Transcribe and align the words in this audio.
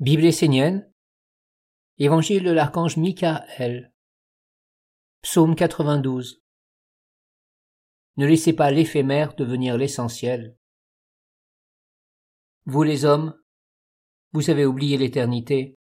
Bible 0.00 0.24
essénienne, 0.24 0.90
Évangile 1.98 2.42
de 2.42 2.50
l'archange 2.50 2.96
Michael, 2.96 3.92
Psaume 5.20 5.54
92. 5.54 6.42
Ne 8.16 8.26
laissez 8.26 8.54
pas 8.54 8.70
l'éphémère 8.70 9.34
devenir 9.34 9.76
l'essentiel. 9.76 10.56
Vous 12.64 12.82
les 12.82 13.04
hommes, 13.04 13.38
vous 14.32 14.48
avez 14.48 14.64
oublié 14.64 14.96
l'éternité. 14.96 15.76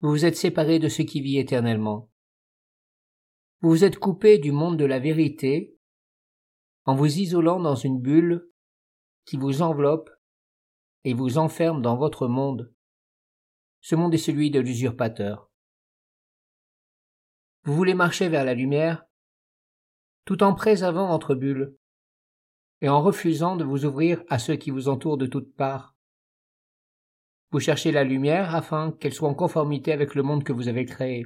Vous 0.00 0.08
vous 0.08 0.24
êtes 0.24 0.38
séparés 0.38 0.78
de 0.78 0.88
ce 0.88 1.02
qui 1.02 1.20
vit 1.20 1.36
éternellement. 1.36 2.10
Vous 3.60 3.68
vous 3.68 3.84
êtes 3.84 3.98
coupés 3.98 4.38
du 4.38 4.52
monde 4.52 4.78
de 4.78 4.86
la 4.86 5.00
vérité 5.00 5.76
en 6.86 6.94
vous 6.94 7.18
isolant 7.18 7.60
dans 7.60 7.76
une 7.76 8.00
bulle 8.00 8.50
qui 9.26 9.36
vous 9.36 9.60
enveloppe 9.60 10.08
et 11.04 11.12
vous 11.12 11.36
enferme 11.36 11.82
dans 11.82 11.98
votre 11.98 12.26
monde 12.26 12.72
ce 13.88 13.94
monde 13.94 14.14
est 14.14 14.18
celui 14.18 14.50
de 14.50 14.58
l'usurpateur. 14.58 15.48
Vous 17.62 17.72
voulez 17.72 17.94
marcher 17.94 18.28
vers 18.28 18.44
la 18.44 18.52
lumière, 18.52 19.04
tout 20.24 20.42
en 20.42 20.54
préservant 20.54 21.06
votre 21.06 21.36
bulle, 21.36 21.76
et 22.80 22.88
en 22.88 23.00
refusant 23.00 23.54
de 23.54 23.62
vous 23.62 23.84
ouvrir 23.84 24.24
à 24.28 24.40
ceux 24.40 24.56
qui 24.56 24.72
vous 24.72 24.88
entourent 24.88 25.18
de 25.18 25.26
toutes 25.26 25.54
parts. 25.54 25.94
Vous 27.52 27.60
cherchez 27.60 27.92
la 27.92 28.02
lumière 28.02 28.56
afin 28.56 28.90
qu'elle 28.90 29.14
soit 29.14 29.28
en 29.28 29.34
conformité 29.34 29.92
avec 29.92 30.16
le 30.16 30.24
monde 30.24 30.42
que 30.42 30.52
vous 30.52 30.66
avez 30.66 30.84
créé. 30.84 31.24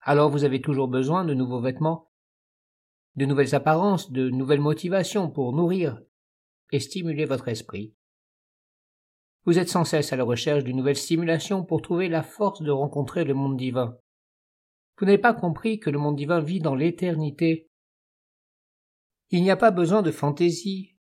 Alors 0.00 0.30
vous 0.30 0.44
avez 0.44 0.62
toujours 0.62 0.88
besoin 0.88 1.26
de 1.26 1.34
nouveaux 1.34 1.60
vêtements, 1.60 2.10
de 3.16 3.26
nouvelles 3.26 3.54
apparences, 3.54 4.10
de 4.12 4.30
nouvelles 4.30 4.62
motivations 4.62 5.30
pour 5.30 5.52
nourrir 5.52 6.00
et 6.72 6.80
stimuler 6.80 7.26
votre 7.26 7.48
esprit. 7.48 7.94
Vous 9.46 9.58
êtes 9.58 9.70
sans 9.70 9.84
cesse 9.84 10.12
à 10.12 10.16
la 10.16 10.24
recherche 10.24 10.64
d'une 10.64 10.76
nouvelle 10.76 10.96
stimulation 10.96 11.64
pour 11.64 11.80
trouver 11.80 12.08
la 12.08 12.22
force 12.22 12.62
de 12.62 12.70
rencontrer 12.70 13.24
le 13.24 13.34
monde 13.34 13.56
divin. 13.56 13.96
Vous 14.98 15.06
n'avez 15.06 15.18
pas 15.18 15.32
compris 15.32 15.80
que 15.80 15.88
le 15.88 15.98
monde 15.98 16.16
divin 16.16 16.40
vit 16.40 16.60
dans 16.60 16.74
l'éternité. 16.74 17.70
Il 19.30 19.42
n'y 19.42 19.50
a 19.50 19.56
pas 19.56 19.70
besoin 19.70 20.02
de 20.02 20.10
fantaisie, 20.10 20.96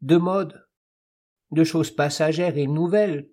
de 0.00 0.16
mode, 0.16 0.66
de 1.50 1.64
choses 1.64 1.90
passagères 1.90 2.56
et 2.56 2.66
nouvelles 2.66 3.30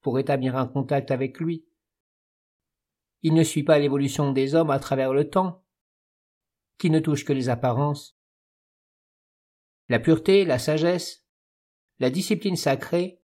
pour 0.00 0.18
établir 0.18 0.56
un 0.56 0.66
contact 0.66 1.12
avec 1.12 1.38
lui. 1.38 1.64
Il 3.22 3.34
ne 3.34 3.44
suit 3.44 3.62
pas 3.62 3.78
l'évolution 3.78 4.32
des 4.32 4.54
hommes 4.54 4.70
à 4.70 4.80
travers 4.80 5.12
le 5.12 5.30
temps, 5.30 5.64
qui 6.78 6.90
ne 6.90 6.98
touche 6.98 7.24
que 7.24 7.32
les 7.32 7.48
apparences. 7.48 8.18
La 9.88 10.00
pureté, 10.00 10.44
la 10.44 10.58
sagesse, 10.58 11.24
la 12.00 12.10
discipline 12.10 12.56
sacrée 12.56 13.22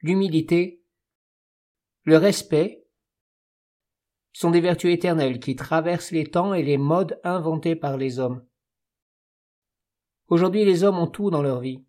l'humilité, 0.00 0.82
le 2.04 2.16
respect 2.16 2.86
sont 4.32 4.50
des 4.50 4.60
vertus 4.60 4.92
éternelles 4.92 5.40
qui 5.40 5.56
traversent 5.56 6.12
les 6.12 6.30
temps 6.30 6.54
et 6.54 6.62
les 6.62 6.78
modes 6.78 7.20
inventés 7.24 7.74
par 7.74 7.96
les 7.96 8.18
hommes. 8.18 8.46
Aujourd'hui 10.28 10.64
les 10.64 10.84
hommes 10.84 10.98
ont 10.98 11.08
tout 11.08 11.30
dans 11.30 11.42
leur 11.42 11.60
vie. 11.60 11.84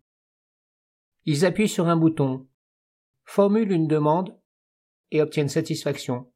Ils 1.26 1.44
appuient 1.44 1.68
sur 1.68 1.86
un 1.86 1.96
bouton, 1.96 2.48
formulent 3.24 3.70
une 3.70 3.86
demande 3.86 4.36
et 5.10 5.22
obtiennent 5.22 5.48
satisfaction. 5.48 6.32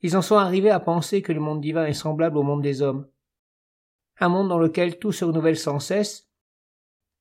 Ils 0.00 0.16
en 0.16 0.22
sont 0.22 0.36
arrivés 0.36 0.70
à 0.70 0.78
penser 0.78 1.22
que 1.22 1.32
le 1.32 1.40
monde 1.40 1.60
divin 1.60 1.86
est 1.86 1.92
semblable 1.92 2.38
au 2.38 2.42
monde 2.42 2.62
des 2.62 2.82
hommes, 2.82 3.10
un 4.20 4.28
monde 4.28 4.48
dans 4.48 4.58
lequel 4.58 4.98
tout 4.98 5.12
se 5.12 5.24
renouvelle 5.24 5.58
sans 5.58 5.80
cesse 5.80 6.30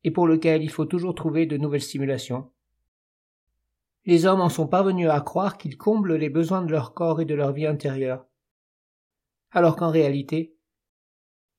et 0.03 0.11
pour 0.11 0.27
lequel 0.27 0.61
il 0.61 0.69
faut 0.69 0.85
toujours 0.85 1.15
trouver 1.15 1.47
de 1.47 1.57
nouvelles 1.57 1.81
stimulations 1.81 2.51
les 4.07 4.25
hommes 4.25 4.39
en 4.39 4.47
sont 4.47 4.67
parvenus 4.67 5.09
à 5.09 5.19
croire 5.19 5.57
qu'ils 5.57 5.77
comblent 5.77 6.15
les 6.15 6.29
besoins 6.29 6.61
de 6.63 6.71
leur 6.71 6.93
corps 6.93 7.19
et 7.19 7.25
de 7.25 7.35
leur 7.35 7.51
vie 7.51 7.65
intérieure. 7.65 8.25
Alors 9.51 9.75
qu'en 9.75 9.91
réalité, 9.91 10.55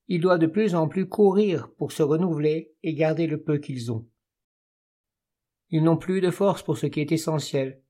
ils 0.06 0.22
doivent 0.22 0.38
de 0.38 0.46
plus 0.46 0.74
en 0.74 0.88
plus 0.88 1.06
courir 1.06 1.70
pour 1.74 1.92
se 1.92 2.02
renouveler 2.02 2.74
et 2.82 2.94
garder 2.94 3.26
le 3.26 3.42
peu 3.42 3.58
qu'ils 3.58 3.92
ont. 3.92 4.08
Ils 5.68 5.84
n'ont 5.84 5.98
plus 5.98 6.22
de 6.22 6.30
force 6.30 6.62
pour 6.62 6.78
ce 6.78 6.86
qui 6.86 7.00
est 7.00 7.12
essentiel, 7.12 7.82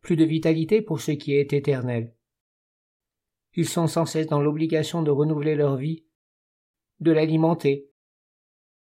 plus 0.00 0.16
de 0.16 0.24
vitalité 0.24 0.82
pour 0.82 1.00
ce 1.00 1.12
qui 1.12 1.34
est 1.34 1.52
éternel. 1.52 2.12
Ils 3.54 3.68
sont 3.68 3.86
sans 3.86 4.06
cesse 4.06 4.26
dans 4.26 4.42
l'obligation 4.42 5.02
de 5.02 5.12
renouveler 5.12 5.54
leur 5.54 5.76
vie, 5.76 6.04
de 6.98 7.12
l'alimenter, 7.12 7.88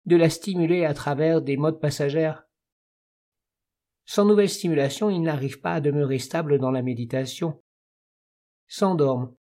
de 0.06 0.16
la 0.16 0.31
stimuler 0.31 0.84
à 0.84 0.96
travers 0.96 1.44
des 1.44 1.58
modes 1.58 1.80
passagères, 1.80 2.49
sans 4.09 4.25
nouvelle 4.25 4.50
stimulation, 4.50 5.12
ils 5.12 5.22
n'arrivent 5.22 5.62
pas 5.62 5.74
à 5.74 5.81
demeurer 5.81 6.18
stables 6.18 6.58
dans 6.58 6.72
la 6.72 6.81
méditation, 6.81 7.62
s'endorment, 8.68 9.36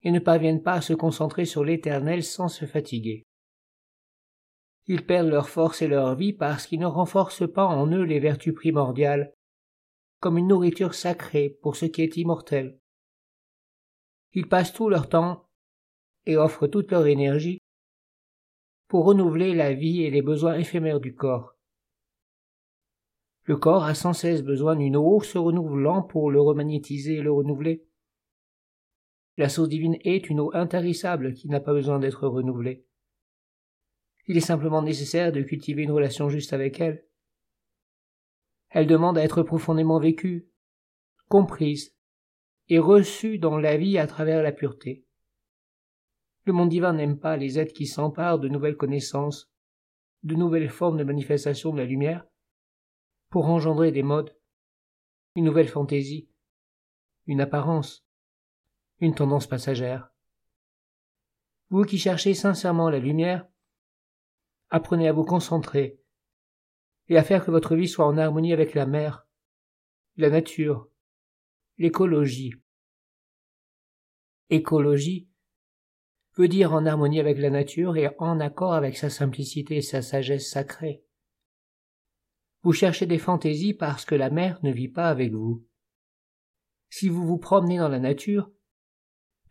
et 0.00 0.10
ne 0.12 0.18
parviennent 0.18 0.62
pas 0.62 0.72
à 0.72 0.80
se 0.80 0.94
concentrer 0.94 1.44
sur 1.44 1.62
l'éternel 1.62 2.24
sans 2.24 2.48
se 2.48 2.64
fatiguer. 2.64 3.26
Ils 4.86 5.04
perdent 5.04 5.28
leur 5.28 5.50
force 5.50 5.82
et 5.82 5.88
leur 5.88 6.14
vie 6.14 6.32
parce 6.32 6.66
qu'ils 6.66 6.80
ne 6.80 6.86
renforcent 6.86 7.52
pas 7.52 7.66
en 7.66 7.86
eux 7.88 8.04
les 8.04 8.18
vertus 8.18 8.54
primordiales, 8.54 9.34
comme 10.20 10.38
une 10.38 10.48
nourriture 10.48 10.94
sacrée 10.94 11.50
pour 11.60 11.76
ce 11.76 11.84
qui 11.84 12.00
est 12.00 12.16
immortel. 12.16 12.78
Ils 14.32 14.48
passent 14.48 14.72
tout 14.72 14.88
leur 14.88 15.10
temps 15.10 15.50
et 16.24 16.38
offrent 16.38 16.66
toute 16.66 16.90
leur 16.90 17.06
énergie 17.06 17.58
pour 18.88 19.04
renouveler 19.04 19.52
la 19.52 19.74
vie 19.74 20.02
et 20.02 20.10
les 20.10 20.22
besoins 20.22 20.54
éphémères 20.54 21.00
du 21.00 21.14
corps. 21.14 21.55
Le 23.46 23.56
corps 23.56 23.84
a 23.84 23.94
sans 23.94 24.12
cesse 24.12 24.42
besoin 24.42 24.74
d'une 24.74 24.96
eau 24.96 25.20
se 25.22 25.38
renouvelant 25.38 26.02
pour 26.02 26.32
le 26.32 26.40
remagnétiser 26.40 27.14
et 27.14 27.22
le 27.22 27.30
renouveler. 27.30 27.86
La 29.36 29.48
source 29.48 29.68
divine 29.68 29.96
est 30.00 30.28
une 30.28 30.40
eau 30.40 30.50
intarissable 30.52 31.32
qui 31.32 31.48
n'a 31.48 31.60
pas 31.60 31.72
besoin 31.72 32.00
d'être 32.00 32.26
renouvelée. 32.26 32.84
Il 34.26 34.36
est 34.36 34.40
simplement 34.40 34.82
nécessaire 34.82 35.30
de 35.30 35.42
cultiver 35.42 35.84
une 35.84 35.92
relation 35.92 36.28
juste 36.28 36.52
avec 36.52 36.80
elle. 36.80 37.06
Elle 38.70 38.88
demande 38.88 39.16
à 39.16 39.22
être 39.22 39.44
profondément 39.44 40.00
vécue, 40.00 40.48
comprise 41.28 41.96
et 42.68 42.80
reçue 42.80 43.38
dans 43.38 43.58
la 43.58 43.76
vie 43.76 43.96
à 43.96 44.08
travers 44.08 44.42
la 44.42 44.50
pureté. 44.50 45.06
Le 46.46 46.52
monde 46.52 46.70
divin 46.70 46.94
n'aime 46.94 47.20
pas 47.20 47.36
les 47.36 47.60
êtres 47.60 47.74
qui 47.74 47.86
s'emparent 47.86 48.40
de 48.40 48.48
nouvelles 48.48 48.76
connaissances, 48.76 49.52
de 50.24 50.34
nouvelles 50.34 50.68
formes 50.68 50.96
de 50.96 51.04
manifestation 51.04 51.72
de 51.72 51.78
la 51.78 51.84
lumière, 51.84 52.26
pour 53.28 53.46
engendrer 53.46 53.92
des 53.92 54.02
modes, 54.02 54.36
une 55.34 55.44
nouvelle 55.44 55.68
fantaisie, 55.68 56.28
une 57.26 57.40
apparence, 57.40 58.06
une 59.00 59.14
tendance 59.14 59.46
passagère. 59.46 60.10
Vous 61.68 61.84
qui 61.84 61.98
cherchez 61.98 62.34
sincèrement 62.34 62.88
la 62.88 62.98
lumière, 62.98 63.46
apprenez 64.70 65.08
à 65.08 65.12
vous 65.12 65.24
concentrer 65.24 66.00
et 67.08 67.18
à 67.18 67.24
faire 67.24 67.44
que 67.44 67.50
votre 67.50 67.76
vie 67.76 67.88
soit 67.88 68.06
en 68.06 68.18
harmonie 68.18 68.52
avec 68.52 68.74
la 68.74 68.86
mer, 68.86 69.26
la 70.16 70.30
nature, 70.30 70.88
l'écologie. 71.78 72.54
Écologie 74.48 75.28
veut 76.36 76.48
dire 76.48 76.72
en 76.72 76.86
harmonie 76.86 77.20
avec 77.20 77.38
la 77.38 77.50
nature 77.50 77.96
et 77.96 78.14
en 78.18 78.40
accord 78.40 78.74
avec 78.74 78.96
sa 78.96 79.10
simplicité 79.10 79.76
et 79.76 79.82
sa 79.82 80.02
sagesse 80.02 80.50
sacrée. 80.50 81.05
Vous 82.66 82.72
cherchez 82.72 83.06
des 83.06 83.20
fantaisies 83.20 83.74
parce 83.74 84.04
que 84.04 84.16
la 84.16 84.28
mer 84.28 84.58
ne 84.64 84.72
vit 84.72 84.88
pas 84.88 85.08
avec 85.08 85.32
vous. 85.32 85.64
Si 86.90 87.08
vous 87.08 87.24
vous 87.24 87.38
promenez 87.38 87.78
dans 87.78 87.88
la 87.88 88.00
nature, 88.00 88.50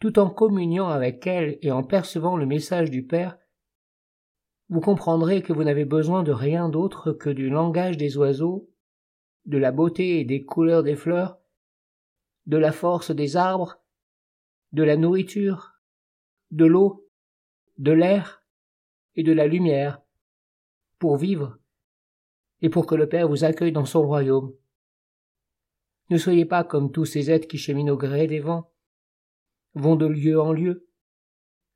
tout 0.02 0.20
en 0.20 0.30
communiant 0.30 0.90
avec 0.90 1.26
elle 1.26 1.58
et 1.62 1.72
en 1.72 1.82
percevant 1.82 2.36
le 2.36 2.46
message 2.46 2.92
du 2.92 3.06
Père, 3.06 3.38
vous 4.68 4.82
comprendrez 4.82 5.42
que 5.42 5.54
vous 5.54 5.64
n'avez 5.64 5.86
besoin 5.86 6.24
de 6.24 6.34
rien 6.34 6.68
d'autre 6.68 7.14
que 7.14 7.30
du 7.30 7.50
langage 7.50 7.96
des 7.96 8.18
oiseaux, 8.18 8.70
de 9.46 9.58
la 9.58 9.72
beauté 9.72 10.20
et 10.20 10.26
des 10.26 10.44
couleurs 10.44 10.84
des 10.84 10.98
fleurs, 10.98 11.40
de 12.48 12.58
la 12.58 12.74
force 12.74 13.12
des 13.12 13.38
arbres, 13.38 13.78
de 14.74 14.84
la 14.84 14.98
nourriture, 14.98 15.80
de 16.52 16.66
l'eau, 16.66 17.10
de 17.78 17.94
l'air 17.94 18.44
et 19.16 19.24
de 19.24 19.32
la 19.32 19.48
lumière, 19.48 20.02
pour 21.00 21.16
vivre 21.16 21.58
et 22.62 22.70
pour 22.70 22.86
que 22.86 22.96
le 22.96 23.10
Père 23.10 23.28
vous 23.28 23.44
accueille 23.44 23.72
dans 23.72 23.86
son 23.86 24.06
royaume. 24.06 24.54
Ne 26.10 26.18
soyez 26.18 26.46
pas 26.46 26.64
comme 26.64 26.92
tous 26.92 27.06
ces 27.06 27.32
êtres 27.32 27.48
qui 27.48 27.58
cheminent 27.58 27.94
au 27.94 27.98
gré 27.98 28.28
des 28.28 28.40
vents, 28.40 28.72
vont 29.74 29.96
de 29.96 30.06
lieu 30.06 30.40
en 30.40 30.54
lieu, 30.54 30.88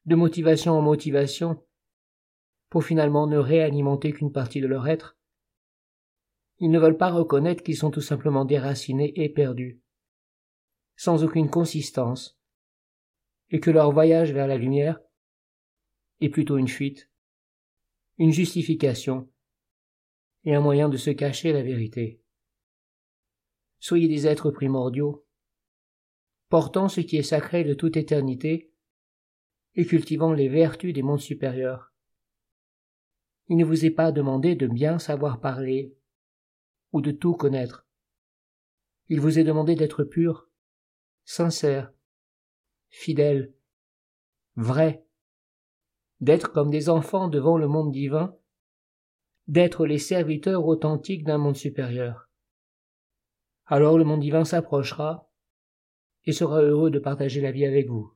de 0.05 0.15
motivation 0.15 0.73
en 0.73 0.81
motivation, 0.81 1.63
pour 2.69 2.83
finalement 2.83 3.27
ne 3.27 3.37
réalimenter 3.37 4.13
qu'une 4.13 4.31
partie 4.31 4.61
de 4.61 4.67
leur 4.67 4.87
être. 4.87 5.17
Ils 6.59 6.71
ne 6.71 6.79
veulent 6.79 6.97
pas 6.97 7.11
reconnaître 7.11 7.63
qu'ils 7.63 7.77
sont 7.77 7.91
tout 7.91 8.01
simplement 8.01 8.45
déracinés 8.45 9.13
et 9.15 9.29
perdus, 9.29 9.81
sans 10.95 11.23
aucune 11.23 11.49
consistance, 11.49 12.39
et 13.49 13.59
que 13.59 13.71
leur 13.71 13.91
voyage 13.91 14.31
vers 14.31 14.47
la 14.47 14.57
lumière 14.57 14.99
est 16.21 16.29
plutôt 16.29 16.57
une 16.57 16.67
fuite, 16.67 17.09
une 18.17 18.31
justification, 18.31 19.29
et 20.49 20.55
un 20.55 20.61
moyen 20.61 20.89
de 20.89 20.97
se 20.97 21.11
cacher 21.11 21.53
la 21.53 21.61
vérité. 21.61 22.19
Soyez 23.77 24.07
des 24.07 24.25
êtres 24.25 24.49
primordiaux, 24.49 25.23
portant 26.49 26.89
ce 26.89 27.01
qui 27.01 27.17
est 27.17 27.23
sacré 27.23 27.63
de 27.63 27.75
toute 27.75 27.97
éternité 27.97 28.73
et 29.75 29.85
cultivant 29.85 30.33
les 30.33 30.49
vertus 30.49 30.91
des 30.91 31.03
mondes 31.03 31.19
supérieurs. 31.19 31.93
Il 33.47 33.57
ne 33.57 33.63
vous 33.63 33.85
est 33.85 33.91
pas 33.91 34.11
demandé 34.11 34.55
de 34.55 34.65
bien 34.65 34.97
savoir 34.97 35.39
parler 35.39 35.95
ou 36.93 37.01
de 37.01 37.11
tout 37.11 37.35
connaître. 37.35 37.85
Il 39.07 39.21
vous 39.21 39.37
est 39.37 39.43
demandé 39.43 39.75
d'être 39.75 40.03
pur, 40.03 40.49
sincère, 41.25 41.93
fidèle, 42.89 43.53
vrai, 44.55 45.05
d'être 46.21 46.51
comme 46.51 46.71
des 46.71 46.89
enfants 46.89 47.27
devant 47.27 47.59
le 47.59 47.67
monde 47.67 47.91
divin, 47.91 48.35
d'être 49.49 49.87
les 49.87 49.97
serviteurs 49.97 50.67
authentiques 50.67 51.23
d'un 51.23 51.39
monde 51.39 51.57
supérieur. 51.57 52.29
Alors 53.65 53.97
le 53.97 54.03
monde 54.03 54.19
divin 54.19 54.45
s'approchera 54.45 55.27
et 56.25 56.33
sera 56.33 56.61
heureux 56.61 56.91
de 56.91 56.99
partager 56.99 57.41
la 57.41 57.51
vie 57.51 57.65
avec 57.65 57.89
vous. 57.89 58.13